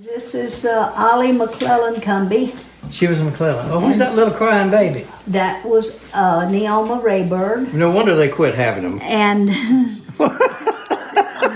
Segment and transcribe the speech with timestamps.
[0.00, 2.54] This is uh, Ollie McClellan Combee.
[2.88, 3.68] She was McClellan.
[3.72, 5.04] Oh, who's that little crying baby?
[5.26, 7.76] That was uh, Neoma Rayburn.
[7.76, 9.00] No wonder they quit having them.
[9.02, 9.48] And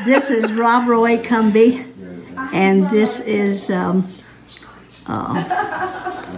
[0.05, 1.87] this is Rob Roy Combee.
[2.53, 4.09] And this is um,
[5.07, 6.35] uh,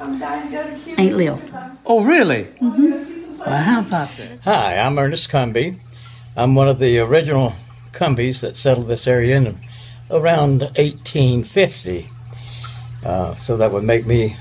[0.00, 1.40] Aunt Lil.
[1.86, 2.44] Oh, really?
[2.60, 3.38] Mm-hmm.
[3.38, 4.40] Well, how about that?
[4.44, 5.78] Hi, I'm Ernest Combee.
[6.36, 7.54] I'm one of the original
[7.92, 9.56] Combees that settled this area in
[10.10, 12.08] around 1850.
[13.04, 14.36] Uh, so that would make me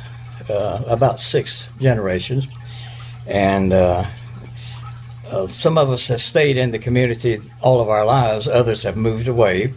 [0.49, 2.48] uh, about six generations.
[3.25, 4.05] And uh,
[5.30, 8.95] uh, some of us have stayed in the community all of our lives, others have
[8.95, 9.73] moved away.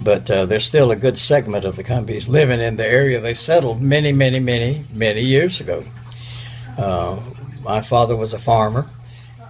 [0.00, 3.34] But uh, there's still a good segment of the Combees living in the area they
[3.34, 5.84] settled many, many, many, many years ago.
[6.76, 7.20] Uh,
[7.62, 8.86] my father was a farmer.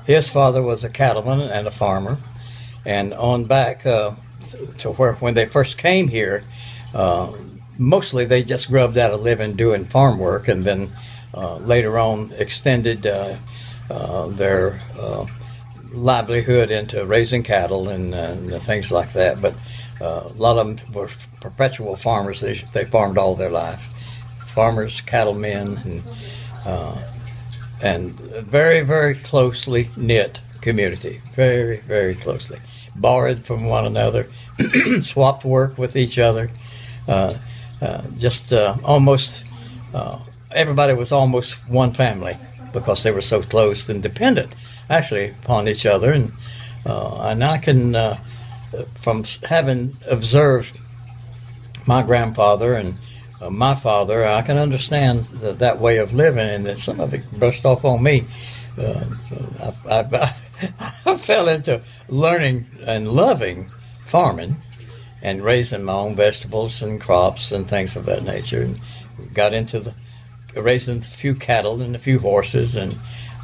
[0.06, 2.16] His father was a cattleman and a farmer.
[2.86, 3.84] And on back
[4.78, 6.44] to where when they first came here,
[6.94, 7.32] uh,
[7.78, 10.90] mostly they just grubbed out a living doing farm work, and then
[11.34, 13.36] uh, later on extended uh,
[13.90, 15.26] uh, their uh,
[15.92, 19.40] livelihood into raising cattle and, and things like that.
[19.40, 19.54] But
[20.00, 22.40] a lot of them were perpetual farmers.
[22.40, 23.80] They, they farmed all their life.
[24.54, 26.02] Farmers, cattlemen, and
[27.80, 31.20] and very, very closely knit community.
[31.34, 32.58] Very, very closely.
[33.00, 34.28] Borrowed from one another,
[35.00, 36.50] swapped work with each other.
[37.06, 37.34] Uh,
[37.80, 39.44] uh, just uh, almost
[39.94, 40.18] uh,
[40.50, 42.36] everybody was almost one family
[42.72, 44.52] because they were so close and dependent
[44.90, 46.12] actually upon each other.
[46.12, 46.32] And,
[46.84, 47.94] uh, and I can,
[48.94, 50.78] from having observed
[51.86, 52.96] my grandfather and
[53.40, 57.14] uh, my father, I can understand that, that way of living, and that some of
[57.14, 58.24] it brushed off on me.
[58.76, 59.04] Uh,
[59.88, 60.00] I,
[60.80, 60.94] I,
[61.28, 63.70] fell into learning and loving
[64.06, 64.56] farming
[65.20, 68.80] and raising my own vegetables and crops and things of that nature, and
[69.34, 69.92] got into the
[70.56, 72.96] raising a few cattle and a few horses, and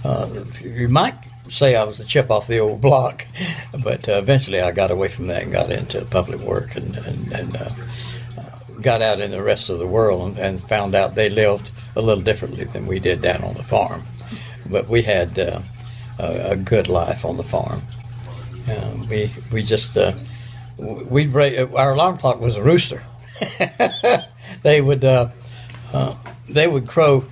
[0.03, 0.27] uh,
[0.63, 1.15] you might
[1.51, 3.27] say I was a chip off the old block,
[3.85, 7.33] but uh, eventually I got away from that and got into public work and, and,
[7.33, 7.71] and uh,
[8.81, 12.01] got out in the rest of the world and, and, found out they lived a
[12.01, 14.05] little differently than we did down on the farm.
[14.71, 15.61] But we had uh,
[16.19, 17.83] a, a, good life on the farm.
[19.09, 20.13] We we just uh,
[20.79, 21.27] we
[21.75, 23.03] our alarm clock was a rooster.
[24.63, 25.29] they would uh,
[25.93, 26.15] uh,
[26.49, 27.25] they would crow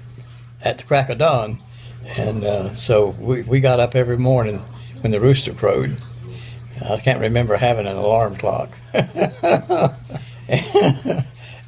[0.61, 1.59] at the crack of dawn,
[2.17, 4.59] and uh, so we, we got up every morning
[5.01, 5.97] when the rooster crowed.
[6.89, 8.71] I can't remember having an alarm clock.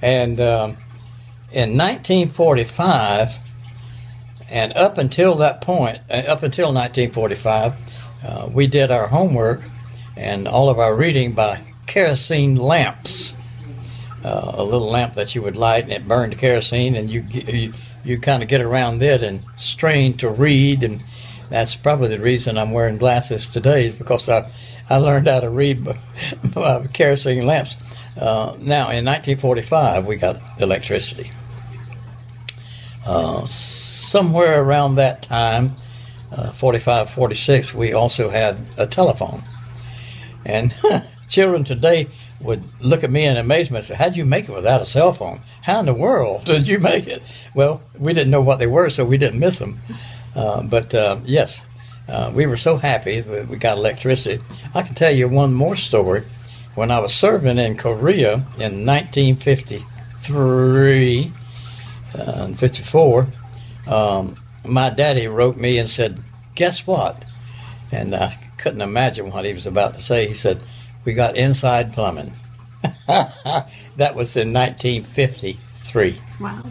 [0.05, 0.77] And um,
[1.51, 3.39] in 1945,
[4.50, 7.75] and up until that point, uh, up until 1945,
[8.25, 9.60] uh, we did our homework
[10.16, 13.34] and all of our reading by kerosene lamps.
[14.25, 17.75] Uh, a little lamp that you would light and it burned kerosene, and you you,
[18.04, 21.03] you kind of get around it and strain to read, and
[21.50, 24.50] that's probably the reason I'm wearing glasses today, is because I
[24.88, 25.99] I learned how to read by,
[26.54, 27.77] by kerosene lamps.
[28.19, 31.31] Uh, now, in 1945, we got electricity.
[33.04, 33.47] Uh,
[34.15, 35.73] somewhere around that time,
[36.31, 39.43] uh, 45, 46, we also had a telephone.
[40.45, 40.73] And
[41.29, 42.07] children today
[42.41, 45.13] would look at me in amazement and say, How'd you make it without a cell
[45.13, 45.41] phone?
[45.63, 47.25] How in the world did you make it?
[47.57, 49.79] Well, we didn't know what they were, so we didn't miss them.
[50.37, 51.65] Uh, but uh, yes,
[52.09, 54.41] uh, we were so happy that we got electricity.
[54.77, 56.21] I can tell you one more story
[56.77, 61.33] when I was serving in Korea in 1953
[62.17, 63.27] uh, and 54,
[63.87, 66.22] um, my daddy wrote me and said,
[66.55, 67.25] Guess what?
[67.91, 70.27] And I couldn't imagine what he was about to say.
[70.27, 70.61] He said,
[71.05, 72.34] We got inside plumbing.
[73.06, 76.21] that was in 1953.
[76.41, 76.62] Wow.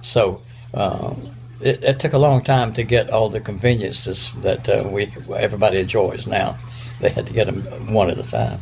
[0.00, 0.42] So
[0.74, 1.14] uh,
[1.60, 5.78] it, it, took a long time to get all the conveniences that uh, we everybody
[5.78, 6.58] enjoys now.
[7.00, 8.58] They had to get them one at a time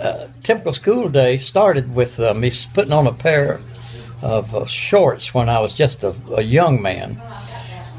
[0.00, 3.60] uh, typical school day started with uh, me putting on a pair
[4.26, 7.20] of uh, shorts when I was just a, a young man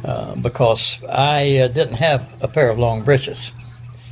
[0.03, 3.51] uh, because I uh, didn't have a pair of long breeches.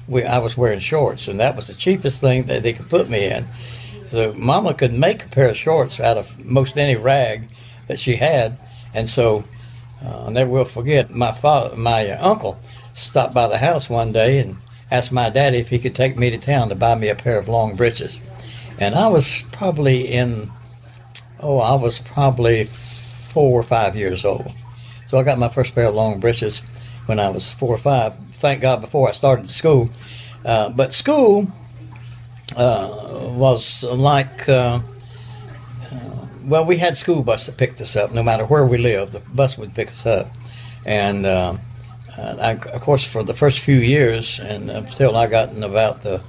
[0.07, 3.09] We, I was wearing shorts, and that was the cheapest thing that they could put
[3.09, 3.45] me in.
[4.07, 7.49] So Mama could make a pair of shorts out of most any rag
[7.87, 8.57] that she had,
[8.93, 9.43] and so
[10.03, 12.57] uh, I never will forget my father, my uncle
[12.93, 14.55] stopped by the house one day and
[14.89, 17.37] asked my daddy if he could take me to town to buy me a pair
[17.37, 18.21] of long breeches.
[18.79, 20.51] And I was probably in,
[21.39, 24.51] oh, I was probably four or five years old.
[25.07, 26.59] So I got my first pair of long breeches
[27.05, 28.15] when I was four or five.
[28.33, 29.89] Thank God before I started school.
[30.43, 31.47] Uh, but school
[32.55, 34.79] uh, was like uh,
[35.91, 38.11] uh well, we had school bus that picked us up.
[38.11, 40.27] No matter where we lived, the bus would pick us up.
[40.85, 41.59] And um,
[42.17, 46.03] uh, I, of course, for the first few years, and until I got in about
[46.03, 46.19] the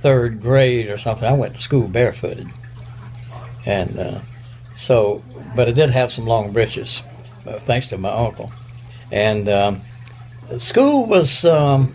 [0.00, 2.48] third grade or something, I went to school barefooted.
[3.66, 4.20] And uh,
[4.72, 5.22] so,
[5.56, 7.02] but I did have some long breeches,
[7.46, 8.52] uh, thanks to my uncle.
[9.10, 9.80] And um,
[10.58, 11.94] school was um,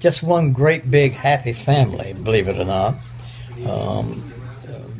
[0.00, 2.94] just one great big happy family, believe it or not.
[3.66, 4.22] Um,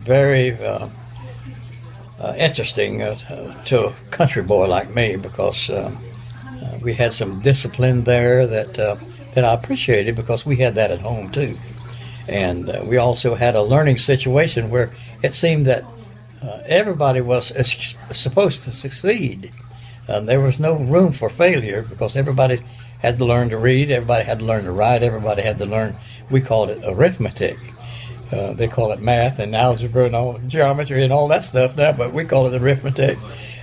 [0.05, 0.89] very uh,
[2.21, 3.15] uh, interesting uh,
[3.65, 5.91] to a country boy like me because uh,
[6.83, 11.31] we had some discipline there that that I appreciated because we had that at home
[11.33, 11.59] too,
[12.29, 14.91] and we also had a learning situation where
[15.23, 15.85] it seemed that
[16.67, 17.53] everybody was
[18.12, 19.53] supposed to succeed.
[20.09, 22.62] Um, there was no room for failure because everybody
[23.00, 25.97] had to learn to read, everybody had to learn to write, everybody had to learn.
[26.31, 27.59] We called it arithmetic.
[28.32, 31.93] Uh, they call it math and algebra and all geometry and all that stuff now,
[31.93, 33.19] but we call it arithmetic,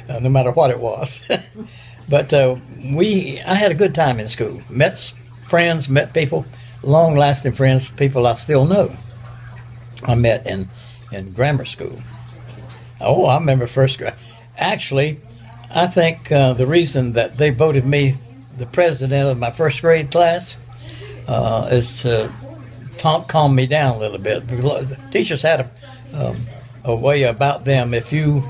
[0.10, 1.24] uh, no matter what it was.
[2.10, 2.56] but uh,
[2.94, 4.62] we, I had a good time in school.
[4.70, 5.14] Met
[5.48, 6.46] friends, met people,
[6.84, 8.96] long-lasting friends, people I still know.
[10.04, 10.70] I met in
[11.12, 12.02] in grammar school.
[13.00, 14.14] Oh, I remember first grade.
[14.58, 15.20] Actually,
[15.74, 18.16] I think uh, the reason that they voted me
[18.58, 20.58] the president of my first grade class
[21.28, 22.32] uh, is to
[22.98, 24.48] talk, calm me down a little bit.
[24.48, 26.38] Because teachers had a, um,
[26.84, 27.94] a way about them.
[27.94, 28.50] If you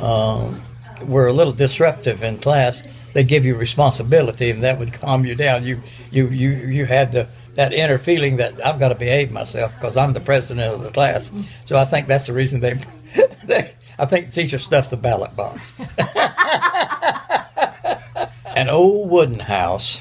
[0.00, 0.60] um,
[1.06, 2.82] were a little disruptive in class,
[3.12, 5.64] they give you responsibility, and that would calm you down.
[5.64, 9.72] You you you you had the that inner feeling that I've got to behave myself
[9.74, 11.30] because I'm the president of the class.
[11.64, 12.78] So I think that's the reason they.
[13.44, 15.74] they I think teachers stuffed the ballot box.
[18.56, 20.00] An old wooden house,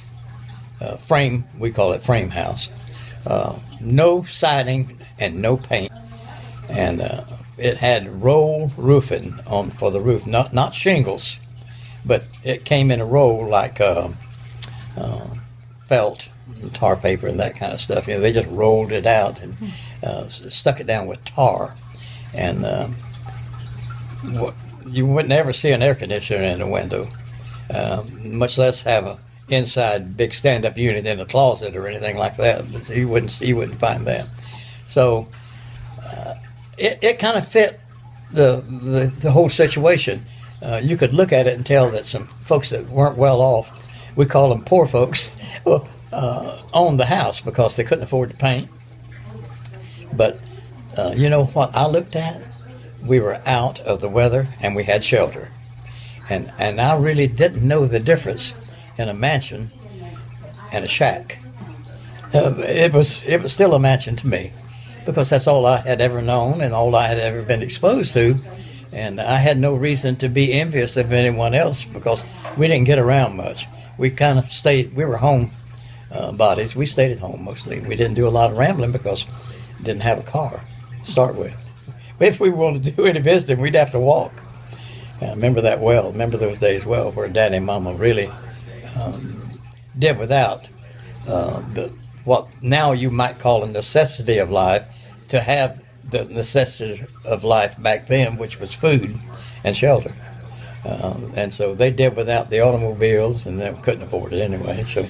[0.79, 2.69] uh, frame, we call it frame house,
[3.27, 5.91] uh, no siding and no paint,
[6.69, 7.23] and uh,
[7.57, 11.37] it had roll roofing on for the roof, not not shingles,
[12.05, 14.09] but it came in a roll like uh,
[14.97, 15.27] uh,
[15.87, 16.29] felt,
[16.73, 18.07] tar paper, and that kind of stuff.
[18.07, 19.55] You know, they just rolled it out and
[20.03, 21.75] uh, stuck it down with tar,
[22.33, 22.87] and uh,
[24.23, 24.55] what,
[24.87, 27.09] you wouldn't ever see an air conditioner in a window,
[27.69, 29.19] uh, much less have a
[29.49, 32.65] inside big stand-up unit in a closet or anything like that.
[32.89, 34.27] You wouldn't you wouldn't find that.
[34.85, 35.27] So
[36.03, 36.35] uh,
[36.77, 37.79] it it kind of fit
[38.31, 40.21] the, the the whole situation.
[40.61, 43.71] Uh, you could look at it and tell that some folks that weren't well off,
[44.15, 45.31] we call them poor folks,
[45.65, 48.69] well, uh, owned the house because they couldn't afford to paint.
[50.15, 50.39] But
[50.97, 52.41] uh, you know what I looked at?
[53.03, 55.51] We were out of the weather and we had shelter.
[56.29, 58.53] And, and I really didn't know the difference
[58.97, 59.71] in a mansion
[60.71, 61.39] and a shack.
[62.33, 64.51] Uh, it was it was still a mansion to me
[65.03, 68.35] because that's all I had ever known and all I had ever been exposed to,
[68.93, 72.23] and I had no reason to be envious of anyone else because
[72.55, 73.65] we didn't get around much.
[73.97, 74.95] We kind of stayed.
[74.95, 75.49] We were home
[76.11, 76.75] uh, bodies.
[76.75, 77.79] We stayed at home mostly.
[77.79, 79.25] We didn't do a lot of rambling because
[79.77, 80.61] we didn't have a car
[81.03, 81.55] to start with.
[82.19, 84.33] If we wanted to do any visiting, we'd have to walk.
[85.21, 86.11] I remember that well.
[86.11, 88.29] Remember those days well, where Daddy and Mama really
[88.97, 89.51] um,
[89.97, 90.67] did without
[91.29, 91.93] uh, the,
[92.25, 94.85] what now you might call a necessity of life
[95.29, 99.17] to have the necessity of life back then, which was food
[99.63, 100.13] and shelter.
[100.85, 104.83] Um, and so they did without the automobiles and they couldn't afford it anyway.
[104.83, 105.07] So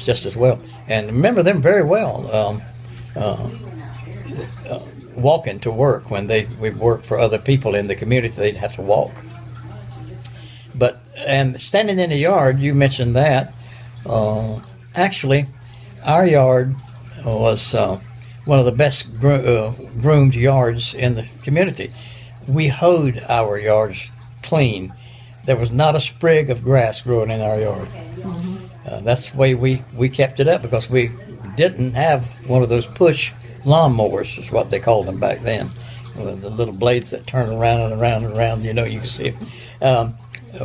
[0.00, 0.58] just as well.
[0.88, 2.34] And remember them very well.
[2.34, 2.62] Um,
[3.16, 3.50] uh,
[4.70, 4.80] uh,
[5.14, 8.74] walking to work when they we work for other people in the community, they'd have
[8.76, 9.12] to walk.
[10.74, 13.54] But and standing in the yard, you mentioned that.
[14.06, 14.60] Uh,
[14.94, 15.46] actually,
[16.04, 16.74] our yard
[17.24, 18.00] was uh,
[18.44, 19.70] one of the best gro- uh,
[20.00, 21.90] groomed yards in the community.
[22.48, 24.10] We hoed our yards
[24.42, 24.92] clean.
[25.44, 27.88] There was not a sprig of grass growing in our yard.
[27.88, 28.71] Mm-hmm.
[28.84, 31.10] That's the way we, we kept it up because we
[31.56, 33.32] didn't have one of those push
[33.64, 35.70] lawnmowers, is what they called them back then.
[36.16, 39.32] the little blades that turn around and around and around, you know, you can see.
[39.80, 40.14] Um,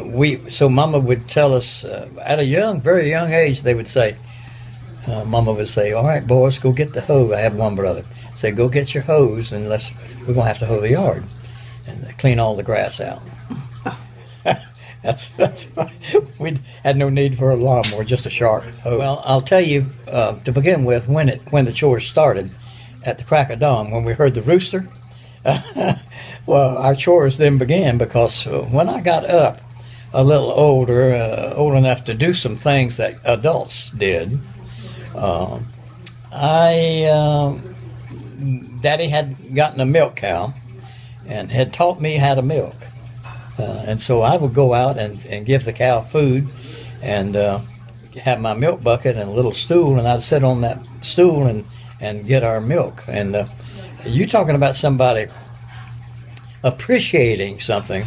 [0.05, 3.61] we so Mama would tell us uh, at a young, very young age.
[3.61, 4.17] They would say,
[5.07, 8.03] uh, Mama would say, "All right, boys, go get the hoe." I have one brother.
[8.35, 9.91] Say, "Go get your hose, and let's
[10.27, 11.23] we're gonna have to hoe the yard
[11.87, 13.21] and clean all the grass out."
[15.03, 15.67] That's that's
[16.39, 18.99] we had no need for a lawnmower, just a sharp hoe.
[18.99, 22.51] Well, I'll tell you uh, to begin with when it when the chores started
[23.03, 24.87] at the crack of dawn when we heard the rooster.
[26.45, 29.61] well, our chores then began because uh, when I got up
[30.13, 34.39] a little older, uh, old enough to do some things that adults did.
[35.15, 35.59] Uh,
[36.31, 37.57] I, uh,
[38.81, 40.53] Daddy had gotten a milk cow,
[41.27, 42.75] and had taught me how to milk.
[43.57, 46.47] Uh, and so I would go out and, and give the cow food
[47.01, 47.59] and uh,
[48.23, 51.65] have my milk bucket and a little stool, and I'd sit on that stool and,
[51.99, 53.03] and get our milk.
[53.07, 53.45] And uh,
[54.05, 55.27] you talking about somebody
[56.63, 58.05] appreciating something,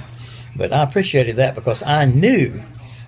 [0.57, 2.63] but I appreciated that because I knew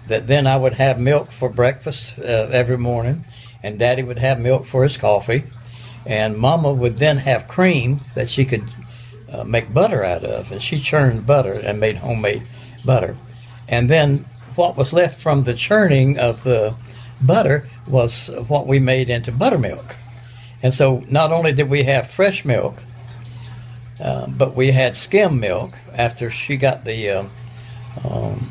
[0.08, 3.24] that then I would have milk for breakfast uh, every morning,
[3.62, 5.44] and Daddy would have milk for his coffee,
[6.04, 8.64] and Mama would then have cream that she could
[9.32, 12.42] uh, make butter out of, and she churned butter and made homemade
[12.84, 13.16] butter.
[13.68, 14.24] And then
[14.54, 16.76] what was left from the churning of the
[17.20, 19.96] butter was what we made into buttermilk.
[20.62, 22.76] And so not only did we have fresh milk,
[24.00, 27.30] uh, but we had skim milk after she got the um,
[28.08, 28.50] um,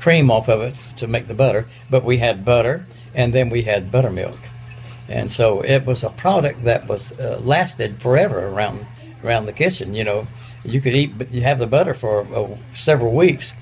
[0.00, 1.66] cream off of it to make the butter.
[1.90, 4.38] But we had butter, and then we had buttermilk,
[5.08, 8.86] and so it was a product that was uh, lasted forever around
[9.24, 9.94] around the kitchen.
[9.94, 10.26] You know,
[10.64, 13.54] you could eat, but you have the butter for uh, several weeks,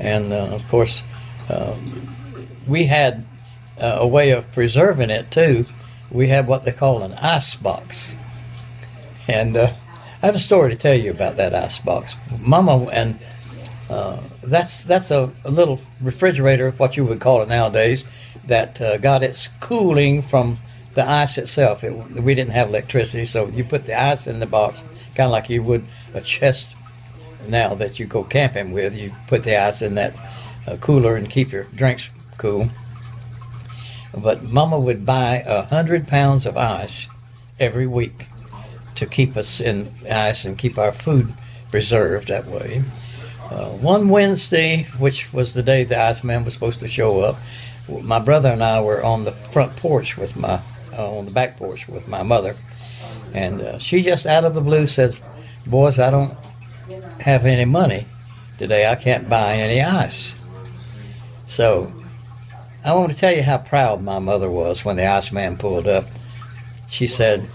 [0.00, 1.02] and uh, of course,
[1.48, 2.08] um,
[2.66, 3.24] we had
[3.80, 5.66] uh, a way of preserving it too.
[6.10, 8.16] We had what they call an ice box,
[9.28, 9.72] and uh,
[10.22, 12.16] I have a story to tell you about that ice box.
[12.40, 13.18] Mama and
[13.90, 18.04] uh, that's that's a, a, little refrigerator, what you would call it nowadays,
[18.46, 20.58] that got its cooling from
[20.94, 21.84] the ice itself.
[21.84, 24.82] It, we didn't have electricity, so you put the ice in the box,
[25.16, 26.76] kind of like you would a chest
[27.48, 29.00] now that you go camping with.
[29.00, 30.14] You put the ice in that
[30.66, 32.70] uh, cooler and keep your drinks cool.
[34.16, 37.08] But Mama would buy a hundred pounds of ice
[37.58, 38.26] every week
[38.94, 41.32] to keep us in ice and keep our food
[41.70, 42.82] preserved that way.
[43.50, 47.36] Uh, one Wednesday, which was the day the Iceman was supposed to show up,
[48.02, 50.60] my brother and I were on the front porch with my,
[50.92, 52.56] uh, on the back porch with my mother,
[53.36, 55.20] and uh, she just out of the blue says,
[55.66, 56.34] "Boys, I don't
[57.20, 58.06] have any money
[58.58, 58.90] today.
[58.90, 60.34] I can't buy any ice."
[61.46, 61.92] So,
[62.84, 65.86] I want to tell you how proud my mother was when the ice man pulled
[65.86, 66.06] up.
[66.88, 67.48] She said,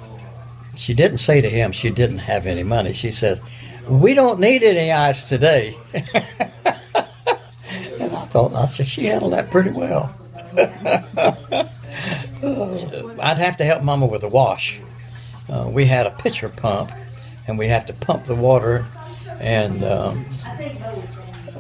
[0.75, 2.93] she didn't say to him she didn't have any money.
[2.93, 3.41] She says,
[3.89, 6.05] "We don't need any ice today." and
[8.00, 10.13] I thought, I said, she handled that pretty well.
[13.19, 14.79] I'd have to help Mama with the wash.
[15.51, 16.91] Uh, we had a pitcher pump,
[17.46, 18.86] and we'd have to pump the water,
[19.39, 20.25] and, um,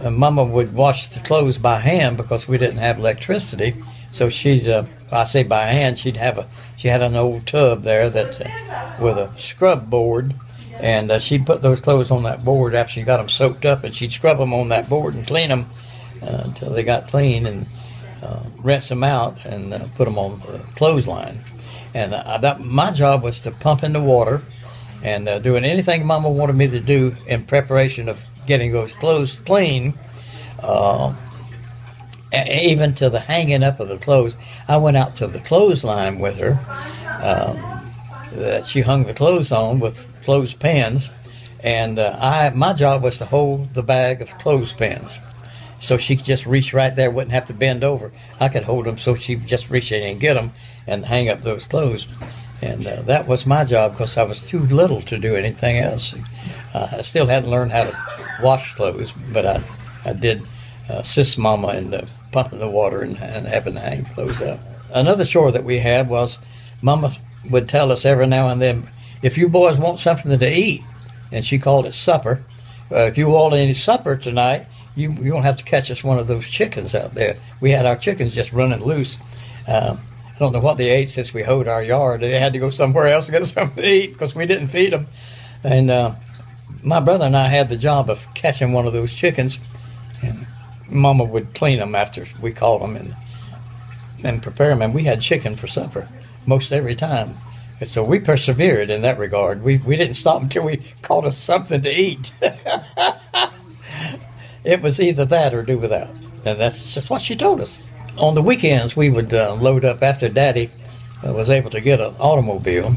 [0.09, 3.75] Mama would wash the clothes by hand because we didn't have electricity.
[4.11, 7.83] So she'd, uh, I say by hand, she'd have a, she had an old tub
[7.83, 10.33] there that, uh, with a scrub board,
[10.79, 13.83] and uh, she'd put those clothes on that board after she got them soaked up,
[13.83, 15.67] and she'd scrub them on that board and clean them
[16.23, 17.67] uh, until they got clean, and
[18.23, 21.41] uh, rinse them out and uh, put them on the clothesline.
[21.93, 24.41] And uh, that my job was to pump in the water
[25.03, 29.39] and uh, doing anything Mama wanted me to do in preparation of getting those clothes
[29.39, 29.93] clean.
[32.33, 36.37] even to the hanging up of the clothes, I went out to the clothesline with
[36.37, 36.57] her.
[37.21, 37.81] Um,
[38.33, 41.09] that she hung the clothes on with clothespins,
[41.63, 45.19] and uh, I my job was to hold the bag of clothespins,
[45.81, 48.11] so she could just reach right there, wouldn't have to bend over.
[48.39, 50.51] I could hold them, so she just reach in and get them
[50.87, 52.07] and hang up those clothes,
[52.61, 56.15] and uh, that was my job because I was too little to do anything else.
[56.73, 57.97] Uh, I still hadn't learned how to
[58.41, 59.61] wash clothes, but I
[60.05, 60.43] I did
[60.89, 64.59] assist Mama in the pumping the water and, and having to hang clothes up.
[64.93, 66.39] Another chore that we had was
[66.81, 67.13] Mama
[67.49, 68.87] would tell us every now and then,
[69.21, 70.83] if you boys want something to eat,
[71.31, 72.43] and she called it supper,
[72.91, 76.19] uh, if you want any supper tonight, you you don't have to catch us one
[76.19, 77.37] of those chickens out there.
[77.59, 79.17] We had our chickens just running loose.
[79.67, 82.21] Um, I don't know what they ate since we hoed our yard.
[82.21, 84.93] They had to go somewhere else to get something to eat because we didn't feed
[84.93, 85.07] them.
[85.63, 86.15] And uh,
[86.83, 89.59] my brother and I had the job of catching one of those chickens,
[90.23, 90.47] and
[90.89, 93.15] Mama would clean them after we caught them and
[94.23, 94.81] and prepare them.
[94.81, 96.07] And we had chicken for supper
[96.45, 97.35] most every time.
[97.79, 99.63] And so we persevered in that regard.
[99.63, 102.33] We, we didn't stop until we caught us something to eat.
[104.63, 106.09] it was either that or do without.
[106.45, 107.79] And that's just what she told us.
[108.17, 110.69] On the weekends, we would uh, load up after Daddy
[111.25, 112.95] uh, was able to get an automobile,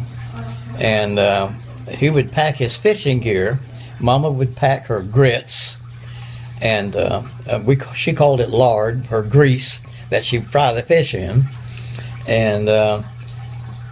[0.80, 1.50] and uh,
[1.90, 3.61] he would pack his fishing gear.
[4.00, 5.78] Mama would pack her grits,
[6.61, 9.80] and uh, uh, we she called it lard, her grease
[10.11, 11.44] that she'd fry the fish in,
[12.26, 13.02] and uh,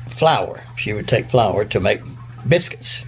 [0.08, 0.62] flour.
[0.76, 2.00] She would take flour to make
[2.48, 3.04] biscuits.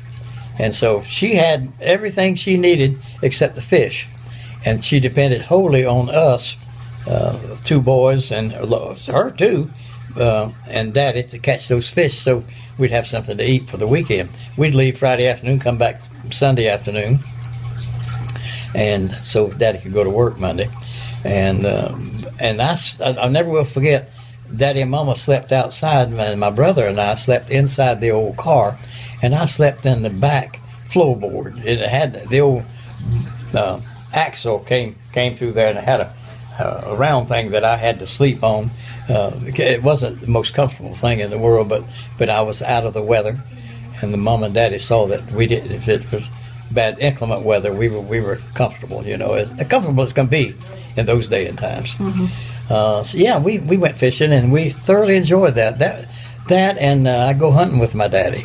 [0.59, 4.07] And so she had everything she needed except the fish.
[4.65, 6.57] And she depended wholly on us,
[7.07, 9.71] uh, two boys, and her too,
[10.17, 12.45] uh, and daddy to catch those fish so
[12.79, 14.31] we'd have something to eat for the weekend.
[14.57, 17.19] We'd leave Friday afternoon, come back Sunday afternoon,
[18.75, 20.69] and so Daddy could go to work Monday.
[21.25, 21.95] And uh,
[22.41, 24.11] and I I never will forget.
[24.55, 28.79] Daddy and Mama slept outside, and my brother and I slept inside the old car,
[29.23, 31.65] and I slept in the back floorboard.
[31.65, 32.65] It had the old
[33.55, 33.81] uh,
[34.15, 36.15] axle came came through there, and it had a,
[36.87, 38.71] a round thing that I had to sleep on.
[39.09, 41.85] Uh, it wasn't the most comfortable thing in the world, but
[42.19, 43.39] but I was out of the weather,
[44.03, 45.71] and the mom and daddy saw that we did.
[45.71, 46.29] If it was
[46.71, 49.05] bad inclement weather, we were we were comfortable.
[49.07, 50.55] You know, as comfortable as can be
[50.97, 51.97] in those day and times.
[52.71, 55.79] Uh, so yeah, we, we went fishing and we thoroughly enjoyed that.
[55.79, 56.09] That
[56.49, 58.45] that and uh, I go hunting with my daddy,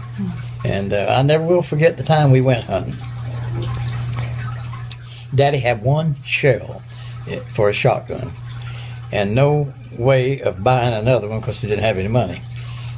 [0.66, 2.96] and uh, I never will forget the time we went hunting.
[5.33, 6.81] Daddy had one shell
[7.27, 8.31] eh, for a shotgun,
[9.12, 12.41] and no way of buying another one because he didn't have any money.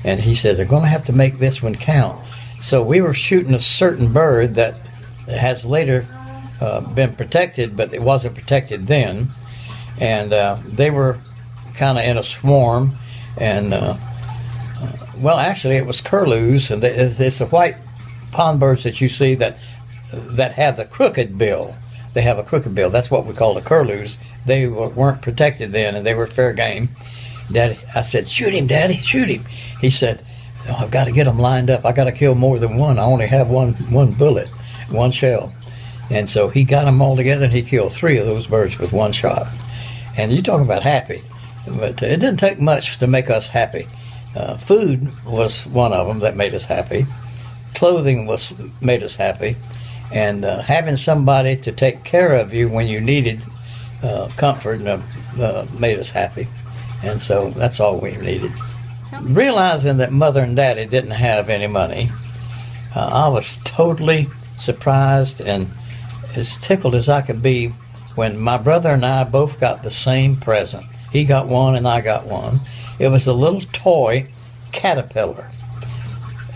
[0.03, 2.21] And he said they're going to have to make this one count.
[2.59, 4.75] So we were shooting a certain bird that
[5.27, 6.05] has later
[6.59, 9.27] uh, been protected, but it wasn't protected then.
[9.99, 11.17] And uh, they were
[11.75, 12.93] kind of in a swarm,
[13.39, 13.95] and uh,
[14.79, 17.75] uh, well, actually, it was curlews, and it's, it's the white
[18.31, 19.57] pond birds that you see that
[20.11, 21.75] that have the crooked bill.
[22.13, 22.89] They have a crooked bill.
[22.89, 24.17] That's what we call the curlews.
[24.45, 26.89] They weren't protected then, and they were fair game.
[27.51, 29.43] Daddy, I said, shoot him, Daddy, shoot him.
[29.79, 30.25] He said,
[30.69, 31.85] oh, I've got to get them lined up.
[31.85, 32.97] I got to kill more than one.
[32.97, 34.47] I only have one one bullet,
[34.89, 35.53] one shell.
[36.09, 38.91] And so he got them all together, and he killed three of those birds with
[38.91, 39.47] one shot.
[40.17, 41.21] And you talk about happy,
[41.65, 43.87] but it didn't take much to make us happy.
[44.35, 47.05] Uh, food was one of them that made us happy.
[47.73, 49.55] Clothing was made us happy,
[50.11, 53.43] and uh, having somebody to take care of you when you needed
[54.03, 54.99] uh, comfort uh,
[55.39, 56.47] uh, made us happy.
[57.03, 58.51] And so that's all we needed.
[59.21, 62.09] Realizing that mother and daddy didn't have any money,
[62.95, 64.27] uh, I was totally
[64.57, 65.67] surprised and
[66.35, 67.73] as tickled as I could be
[68.15, 70.85] when my brother and I both got the same present.
[71.11, 72.59] He got one and I got one.
[72.99, 74.27] It was a little toy
[74.71, 75.49] caterpillar.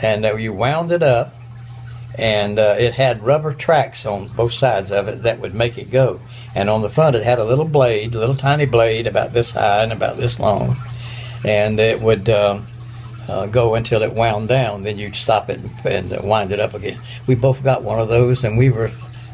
[0.01, 1.34] And uh, you wound it up,
[2.17, 5.91] and uh, it had rubber tracks on both sides of it that would make it
[5.91, 6.21] go.
[6.56, 9.51] And on the front, it had a little blade, a little tiny blade about this
[9.51, 10.78] high and about this long.
[11.43, 12.65] And it would um,
[13.28, 14.84] uh, go until it wound down.
[14.84, 16.99] Then you'd stop it and, and uh, wind it up again.
[17.28, 18.91] We both got one of those, and we were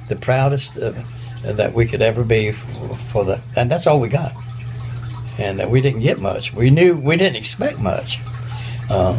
[0.10, 3.42] the proudest that we could ever be for, for the.
[3.56, 4.34] And that's all we got.
[5.38, 6.54] And uh, we didn't get much.
[6.54, 8.20] We knew we didn't expect much.
[8.90, 9.18] Uh,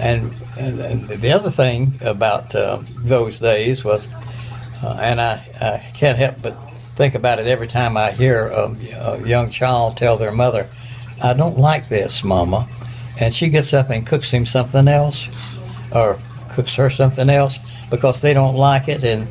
[0.00, 4.08] and, and, and the other thing about uh, those days was,
[4.82, 6.56] uh, and I, I can't help but
[6.96, 10.68] think about it every time I hear a, a young child tell their mother,
[11.22, 12.68] I don't like this, Mama.
[13.20, 15.28] And she gets up and cooks him something else
[15.92, 16.18] or
[16.50, 17.58] cooks her something else
[17.90, 19.04] because they don't like it.
[19.04, 19.28] And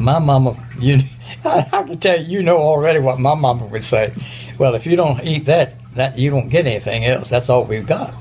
[0.00, 1.00] my mama, you,
[1.44, 4.12] I, I can tell you, you know already what my mama would say.
[4.58, 7.28] Well, if you don't eat that, that you don't get anything else.
[7.28, 8.14] That's all we've got.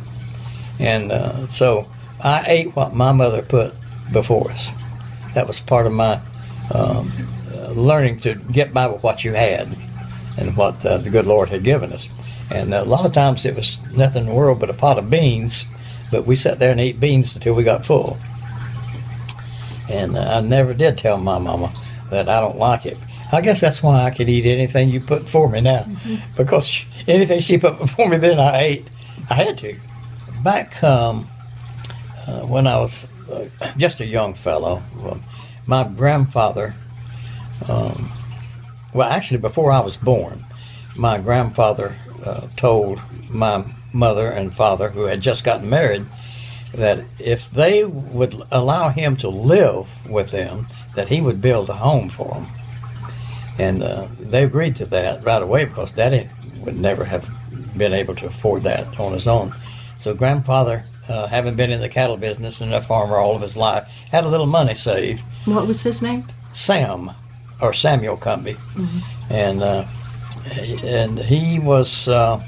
[0.79, 1.87] And uh, so
[2.23, 3.73] I ate what my mother put
[4.12, 4.71] before us.
[5.34, 6.19] That was part of my
[6.73, 7.12] um,
[7.53, 9.75] uh, learning to get by with what you had
[10.38, 12.07] and what uh, the good Lord had given us.
[12.51, 15.10] And a lot of times it was nothing in the world but a pot of
[15.10, 15.65] beans,
[16.12, 18.17] but we sat there and ate beans until we got full.
[19.89, 21.73] And uh, I never did tell my mama
[22.10, 22.97] that I don't like it.
[23.31, 25.88] I guess that's why I could eat anything you put before me now,
[26.36, 28.89] because she, anything she put before me then I ate.
[29.29, 29.79] I had to.
[30.43, 31.29] Back um,
[32.27, 33.45] uh, when I was uh,
[33.77, 34.81] just a young fellow,
[35.65, 36.73] my grandfather,
[37.67, 38.12] um,
[38.93, 40.43] well, actually, before I was born,
[40.95, 46.05] my grandfather uh, told my mother and father, who had just gotten married,
[46.73, 51.73] that if they would allow him to live with them, that he would build a
[51.73, 52.47] home for them.
[53.60, 56.29] And uh, they agreed to that right away because Daddy
[56.65, 57.29] would never have
[57.77, 59.53] been able to afford that on his own.
[59.97, 63.57] So grandfather, uh, having been in the cattle business and a farmer all of his
[63.57, 65.21] life, had a little money saved.
[65.45, 66.25] What was his name?
[66.53, 67.11] Sam,
[67.61, 68.57] or Samuel Combee,
[69.29, 69.85] and uh,
[70.83, 72.43] and he was uh,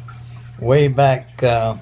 [0.59, 1.41] way back.
[1.41, 1.77] Uh,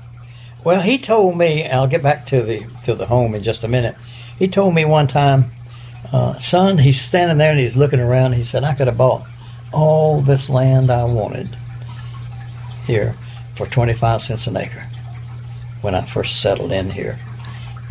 [0.63, 1.67] well, he told me.
[1.67, 3.95] I'll get back to the to the home in just a minute.
[4.37, 5.51] He told me one time,
[6.11, 8.33] uh, son, he's standing there and he's looking around.
[8.33, 9.23] He said, I could have bought
[9.71, 11.49] all this land I wanted
[12.85, 13.15] here
[13.55, 14.83] for 25 cents an acre
[15.81, 17.19] when I first settled in here.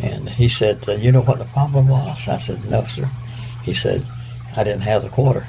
[0.01, 2.27] And he said, You know what the problem was?
[2.27, 3.09] I said, No, sir.
[3.63, 4.05] He said,
[4.55, 5.45] I didn't have the quarter.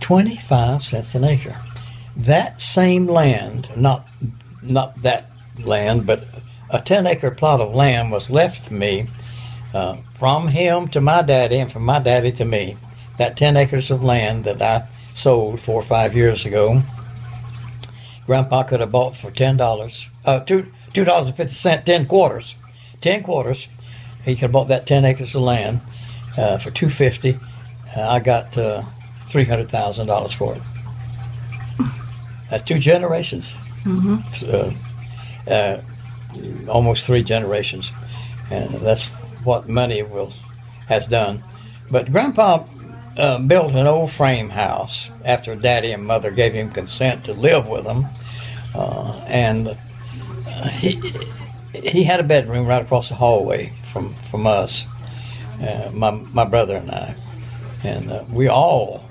[0.00, 1.56] 25 cents an acre.
[2.16, 4.08] That same land, not,
[4.62, 5.30] not that
[5.64, 6.24] land, but
[6.70, 9.06] a 10 acre plot of land was left to me
[9.72, 12.76] uh, from him to my daddy and from my daddy to me
[13.18, 16.82] that 10 acres of land that I sold four or five years ago,
[18.26, 22.54] Grandpa could have bought for $10, uh, two, $2.50, 10 quarters.
[23.00, 23.68] 10 quarters.
[24.24, 25.80] He could have bought that 10 acres of land
[26.36, 27.38] uh, for 250
[27.96, 28.82] uh, I got uh,
[29.28, 30.62] $300,000 for it.
[32.50, 33.54] That's two generations.
[34.46, 34.70] Uh,
[35.50, 35.80] uh,
[36.68, 37.90] almost three generations.
[38.50, 39.06] And that's
[39.44, 40.32] what money will
[40.88, 41.42] has done.
[41.90, 42.64] But Grandpa
[43.16, 47.66] uh, built an old frame house after Daddy and Mother gave him consent to live
[47.66, 48.06] with them,
[48.74, 49.76] uh, and
[50.68, 51.00] he
[51.74, 54.86] he had a bedroom right across the hallway from from us,
[55.62, 57.14] uh, my my brother and I,
[57.84, 59.04] and uh, we all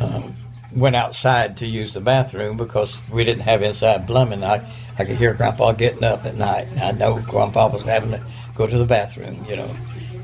[0.00, 0.34] um,
[0.74, 4.44] went outside to use the bathroom because we didn't have inside plumbing.
[4.44, 4.66] I
[4.98, 6.68] I could hear Grandpa getting up at night.
[6.80, 9.70] I know Grandpa was having to go to the bathroom, you know,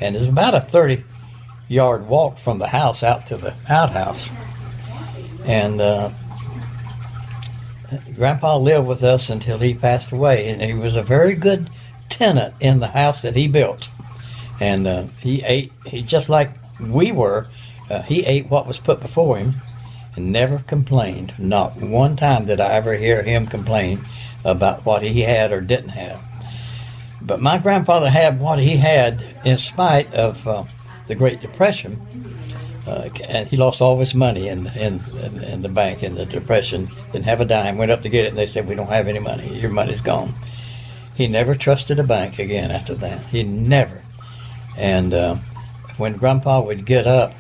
[0.00, 1.04] and it's about a thirty
[1.68, 4.30] yard walk from the house out to the outhouse.
[5.44, 6.10] And uh,
[8.14, 11.68] Grandpa lived with us until he passed away, and he was a very good
[12.08, 13.88] tenant in the house that he built.
[14.60, 16.50] And uh, he ate, he just like
[16.80, 17.48] we were,
[17.90, 19.54] uh, he ate what was put before him
[20.16, 21.34] and never complained.
[21.38, 24.00] Not one time did I ever hear him complain
[24.44, 26.22] about what he had or didn't have.
[27.20, 30.64] But my grandfather had what he had in spite of uh,
[31.06, 32.00] the Great Depression.
[32.86, 36.14] Uh, and he lost all of his money in, in, in, in the bank in
[36.16, 36.88] the Depression.
[37.12, 37.78] Didn't have a dime.
[37.78, 39.58] Went up to get it, and they said, "We don't have any money.
[39.60, 40.34] Your money's gone."
[41.14, 43.20] He never trusted a bank again after that.
[43.26, 44.02] He never.
[44.76, 45.36] And uh,
[45.96, 47.34] when Grandpa would get up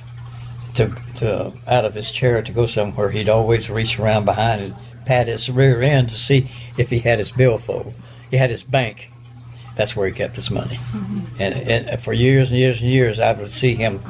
[0.74, 4.74] to, to out of his chair to go somewhere, he'd always reach around behind and
[5.06, 7.94] pat his rear end to see if he had his billfold.
[8.30, 9.10] He had his bank.
[9.74, 10.78] That's where he kept his money.
[11.38, 14.00] And, and for years and years and years, I would see him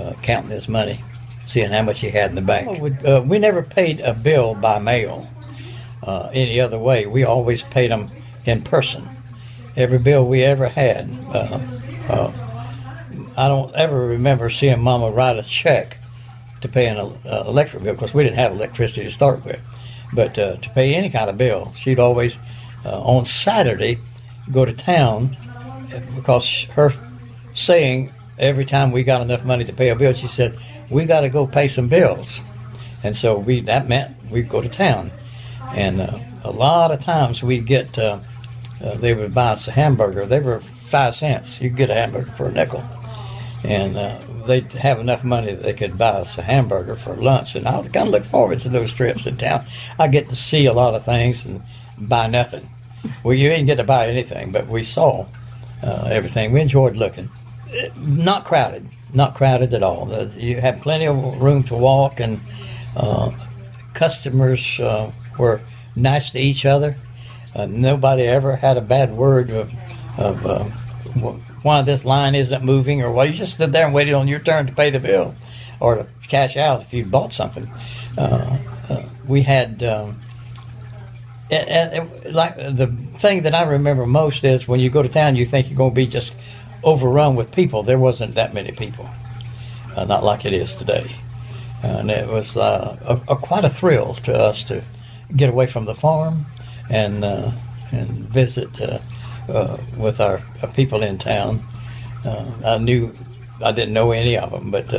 [0.00, 1.00] uh, counting his money,
[1.44, 2.80] seeing how much he had in the bank.
[2.80, 5.28] We, uh, we never paid a bill by mail
[6.02, 7.06] uh, any other way.
[7.06, 8.10] We always paid them
[8.44, 9.08] in person.
[9.76, 11.10] Every bill we ever had.
[11.32, 11.60] Uh,
[12.08, 12.32] uh,
[13.36, 15.98] I don't ever remember seeing Mama write a check
[16.60, 19.60] to pay an uh, electric bill because we didn't have electricity to start with.
[20.12, 22.36] But to pay any kind of bill, she'd always
[22.84, 23.98] on Saturday
[24.50, 25.36] go to town
[26.16, 26.92] because her
[27.54, 31.20] saying every time we got enough money to pay a bill, she said we got
[31.20, 32.40] to go pay some bills,
[33.02, 35.12] and so we that meant we'd go to town,
[35.74, 38.18] and uh, a lot of times we'd get uh,
[38.84, 40.26] uh, they would buy us a hamburger.
[40.26, 41.60] They were five cents.
[41.60, 42.82] You could get a hamburger for a nickel,
[43.62, 47.54] and uh, they'd have enough money that they could buy us a hamburger for lunch.
[47.54, 49.64] And I would kind of look forward to those trips in town.
[49.98, 51.62] I get to see a lot of things and
[51.98, 52.68] buy nothing.
[53.22, 55.26] Well, you didn't get to buy anything, but we saw
[55.82, 56.52] uh, everything.
[56.52, 57.30] We enjoyed looking.
[57.96, 60.12] Not crowded, not crowded at all.
[60.12, 62.40] Uh, you had plenty of room to walk, and
[62.96, 63.30] uh,
[63.94, 65.60] customers uh, were
[65.94, 66.96] nice to each other.
[67.54, 69.72] Uh, nobody ever had a bad word of,
[70.18, 70.64] of uh,
[71.62, 74.40] why this line isn't moving, or why you just stood there and waited on your
[74.40, 75.34] turn to pay the bill
[75.80, 77.70] or to cash out if you bought something.
[78.18, 78.58] Uh,
[79.26, 79.82] we had.
[79.82, 80.20] Um,
[81.50, 85.68] like the thing that I remember most is when you go to town, you think
[85.68, 86.32] you're going to be just
[86.82, 87.82] overrun with people.
[87.82, 89.08] There wasn't that many people,
[89.96, 91.14] uh, not like it is today,
[91.82, 94.82] and it was uh, a, a, quite a thrill to us to
[95.36, 96.46] get away from the farm
[96.88, 97.50] and uh,
[97.92, 98.98] and visit uh,
[99.96, 100.40] with our,
[100.74, 101.64] people in town.
[102.64, 103.14] I knew
[103.64, 104.92] I didn't know any of them, but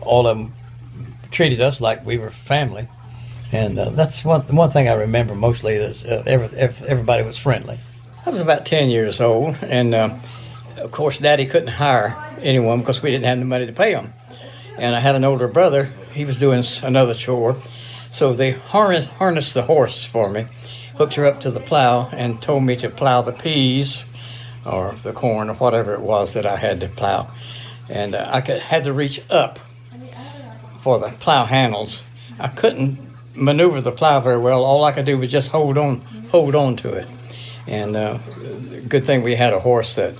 [0.00, 0.52] all of them
[1.30, 2.88] treated us like we were family
[3.52, 7.78] and uh, that's one one thing I remember mostly is uh, every, everybody was friendly.
[8.26, 10.16] I was about ten years old, and uh,
[10.78, 14.12] of course, Daddy couldn't hire anyone because we didn't have the money to pay them.
[14.76, 17.56] And I had an older brother; he was doing another chore,
[18.10, 20.46] so they harnessed, harnessed the horse for me,
[20.96, 24.04] hooked her up to the plow, and told me to plow the peas
[24.66, 27.30] or the corn or whatever it was that I had to plow.
[27.88, 29.58] And uh, I could, had to reach up
[30.80, 32.02] for the plow handles.
[32.38, 32.98] I couldn't
[33.34, 34.64] maneuver the plow very well.
[34.64, 36.00] All I could do was just hold on,
[36.30, 37.08] hold on to it.
[37.68, 38.18] And uh,
[38.88, 40.14] good thing we had a horse that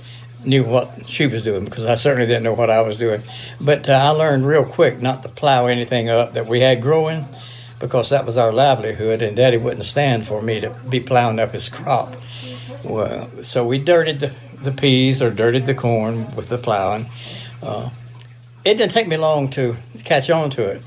[0.45, 3.23] knew what she was doing because I certainly didn't know what I was doing.
[3.59, 7.25] But uh, I learned real quick not to plow anything up that we had growing
[7.79, 11.51] because that was our livelihood, and Daddy wouldn't stand for me to be plowing up
[11.51, 12.13] his crop.
[12.83, 17.09] Well, so we dirted the, the peas or dirted the corn with the plowing.
[17.63, 17.89] Uh,
[18.65, 20.83] it didn't take me long to catch on to it.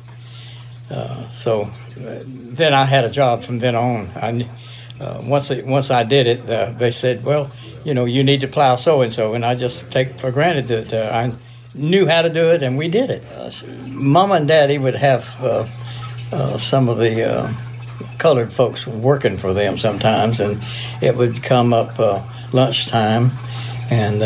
[0.91, 4.11] Uh, so then I had a job from then on.
[4.15, 4.47] I,
[5.03, 7.51] uh, once it, once I did it, uh, they said, "Well,
[7.85, 10.69] you know, you need to plow so and so," and I just take for granted
[10.69, 11.35] that uh, I
[11.75, 13.25] knew how to do it, and we did it.
[13.33, 13.51] Uh,
[13.89, 15.67] Mama and Daddy would have uh,
[16.31, 17.53] uh, some of the
[18.19, 20.63] colored folks working for them sometimes, and
[21.01, 21.99] it would come up
[22.53, 23.33] lunchtime,
[23.91, 24.23] and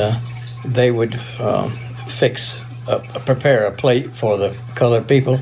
[0.64, 1.70] they would um,
[2.06, 2.60] fix,
[3.24, 5.40] prepare a plate for the colored people,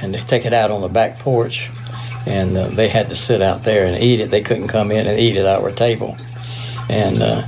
[0.00, 1.68] and they take it out on the back porch,
[2.30, 4.30] and uh, they had to sit out there and eat it.
[4.30, 6.16] They couldn't come in and eat at our table,
[6.88, 7.42] and uh,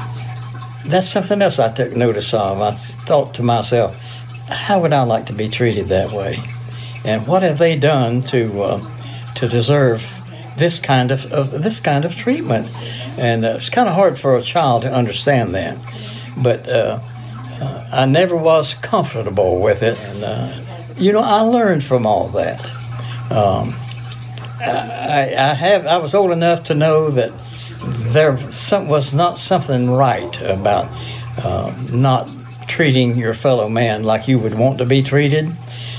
[0.86, 2.60] that's something else I took notice of.
[2.60, 3.94] I thought to myself,
[4.48, 6.40] how would I like to be treated that way?
[7.04, 8.90] And what have they done to uh,
[9.36, 10.02] to deserve
[10.56, 12.68] this kind of, of this kind of treatment?
[13.16, 15.78] And uh, it's kind of hard for a child to understand that.
[16.36, 17.00] But uh,
[17.60, 22.60] uh I never was comfortable with it, and you know I learned from all that.
[23.30, 23.74] Um,
[24.62, 27.32] I, I have I was old enough to know that
[28.12, 30.88] there some, was not something right about
[31.38, 32.28] uh, not
[32.68, 35.52] treating your fellow man like you would want to be treated.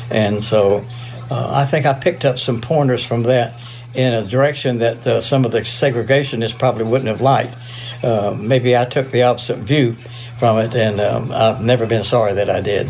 [0.09, 0.85] And so
[1.29, 3.59] uh, I think I picked up some pointers from that
[3.93, 7.55] in a direction that uh, some of the segregationists probably wouldn't have liked.
[8.03, 9.93] Uh, maybe I took the opposite view
[10.37, 12.89] from it, and um, I've never been sorry that I did.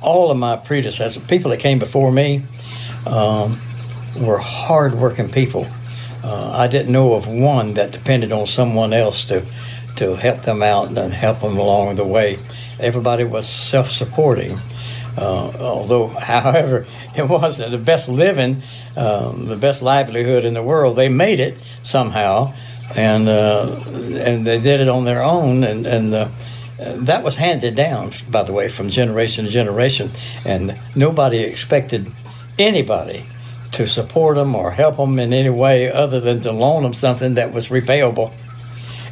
[0.00, 2.42] All of my predecessors, people that came before me,
[3.06, 3.60] um,
[4.18, 5.66] were hardworking people
[6.22, 9.44] uh, I didn't know of one that depended on someone else to
[9.96, 12.38] to help them out and help them along the way.
[12.78, 14.58] Everybody was self-supporting.
[15.18, 18.62] Uh, although, however, it wasn't the best living,
[18.96, 20.96] um, the best livelihood in the world.
[20.96, 22.54] They made it somehow,
[22.94, 23.82] and uh,
[24.24, 26.28] and they did it on their own, and and uh,
[26.78, 30.10] that was handed down, by the way, from generation to generation,
[30.44, 32.06] and nobody expected
[32.58, 33.24] anybody
[33.72, 37.34] to support them or help them in any way other than to loan them something
[37.34, 38.32] that was repayable.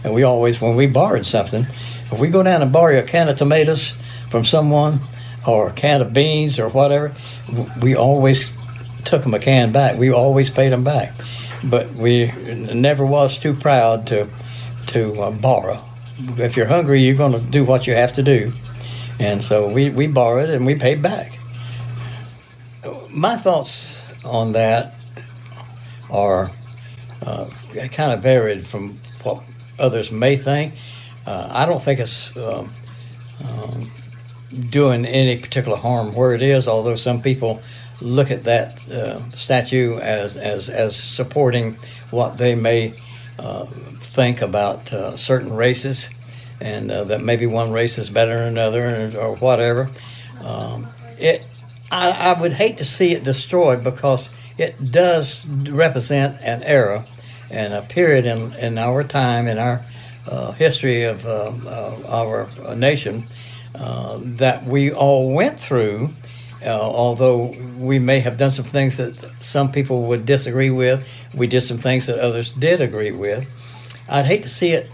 [0.05, 1.67] And we always, when we borrowed something,
[2.11, 3.91] if we go down and borrow a can of tomatoes
[4.31, 5.01] from someone
[5.47, 7.15] or a can of beans or whatever,
[7.81, 8.53] we always
[9.05, 9.97] took them a can back.
[9.97, 11.13] We always paid them back.
[11.65, 12.33] But we
[12.73, 14.29] never was too proud to
[14.89, 15.85] to uh, borrow.
[16.39, 18.53] If you're hungry, you're going to do what you have to do.
[19.21, 21.39] And so we, we borrowed and we paid back.
[23.11, 23.98] My thoughts
[24.29, 24.95] on that
[26.11, 26.51] are
[27.23, 27.47] uh,
[27.93, 29.43] kind of varied from what
[29.79, 30.75] others may think.
[31.27, 32.73] Uh, I don't think it's um,
[33.47, 33.91] um,
[34.71, 37.61] doing any particular harm where it is, although some people
[38.01, 41.77] look at that uh, statue as, as, as supporting
[42.11, 42.95] what they may
[43.39, 46.09] uh, think about uh, certain races
[46.61, 49.91] and uh, that maybe one race is better than another or whatever.
[50.43, 50.89] Um,
[51.19, 51.45] it
[51.91, 57.07] I, I would hate to see it destroyed because it does represent an era
[57.51, 59.85] and a period in, in our time, in our
[60.27, 63.27] uh, history of uh, uh, our nation,
[63.75, 66.11] uh, that we all went through.
[66.65, 71.47] Uh, although we may have done some things that some people would disagree with, we
[71.47, 73.49] did some things that others did agree with.
[74.09, 74.91] I'd hate to see it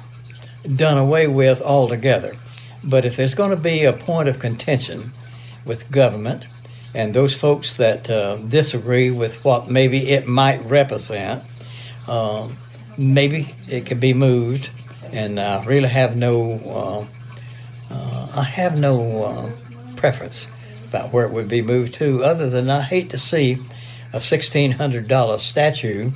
[0.76, 2.37] done away with altogether.
[2.83, 5.12] But if there's going to be a point of contention
[5.64, 6.46] with government,
[6.94, 11.42] and those folks that uh, disagree with what maybe it might represent,
[12.07, 12.57] um,
[12.96, 14.70] maybe it could be moved.
[15.12, 17.09] And I really have no,
[17.90, 19.50] uh, uh, I have no uh,
[19.96, 20.46] preference
[20.88, 23.59] about where it would be moved to, other than I hate to see
[24.12, 26.12] a sixteen hundred dollar statue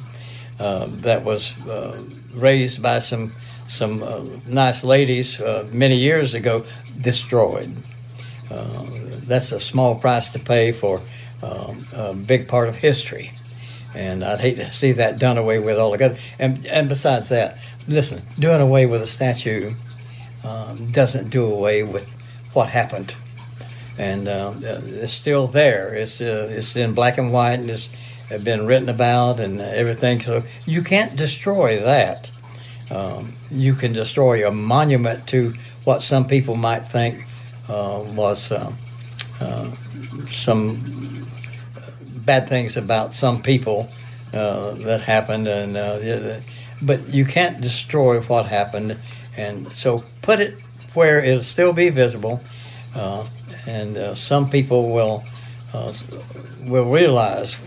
[0.61, 2.03] uh, that was uh,
[2.35, 3.33] raised by some
[3.67, 5.41] some nice ladies
[5.73, 6.65] many years ago
[7.01, 7.75] destroyed.
[8.51, 8.85] Uh,
[9.29, 11.01] that's a small price to pay for
[11.43, 13.33] um, a big part of history.
[13.95, 16.19] And I'd hate to see that done away with all altogether.
[16.39, 19.75] And, and besides that, listen, doing away with a statue
[20.45, 22.09] um, doesn't do away with
[22.53, 23.15] what happened.
[23.97, 25.95] And um, uh, it's still there.
[25.95, 27.89] It's, uh, it's in black and white and it's
[28.43, 30.21] been written about and everything.
[30.21, 32.31] So you can't destroy that.
[32.91, 37.25] Um, you can destroy a monument to what some people might think
[37.69, 38.73] uh, was uh,
[39.41, 39.71] uh,
[40.31, 40.83] some
[42.25, 43.89] bad things about some people
[44.33, 46.41] uh, that happened, and uh,
[46.83, 48.97] but you can't destroy what happened,
[49.37, 50.59] and so put it
[50.95, 52.41] where it'll still be visible,
[52.95, 53.27] uh,
[53.67, 55.25] and some people will
[56.67, 57.59] will realize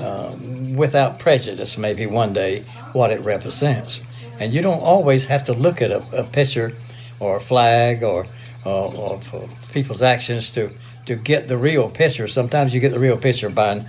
[0.00, 0.34] uh,
[0.74, 4.00] without prejudice, maybe one day, what it represents.
[4.40, 6.72] And you don't always have to look at a, a picture
[7.20, 8.26] or a flag or
[8.64, 10.70] of people's actions to
[11.06, 12.28] to get the real picture.
[12.28, 13.84] Sometimes you get the real picture by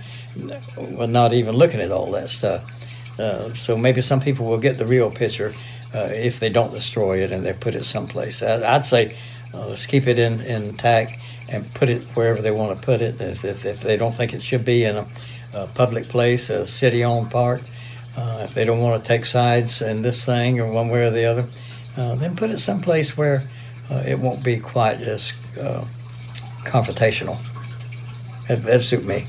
[0.76, 2.70] well, not even looking at all that stuff.
[3.18, 5.54] Uh, so maybe some people will get the real picture
[5.94, 8.42] uh, if they don't destroy it and they put it someplace.
[8.42, 9.16] I, would say
[9.52, 13.20] uh, let's keep it in, intact and put it wherever they want to put it.
[13.20, 15.06] If, if, if they don't think it should be in a,
[15.52, 17.62] a public place, a city-owned park,
[18.16, 21.10] uh, if they don't want to take sides in this thing or one way or
[21.10, 21.46] the other,
[21.96, 23.44] uh, then put it someplace where
[23.90, 25.32] uh, it won't be quite as
[26.64, 27.38] confrontational.
[28.48, 29.26] That, that suit me.